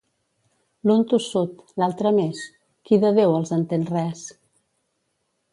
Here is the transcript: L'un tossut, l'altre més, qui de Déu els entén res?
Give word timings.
L'un 0.89 1.03
tossut, 1.11 1.59
l'altre 1.83 2.13
més, 2.17 2.41
qui 2.89 3.01
de 3.07 3.15
Déu 3.21 3.37
els 3.41 3.55
entén 3.59 3.89
res? 3.95 4.29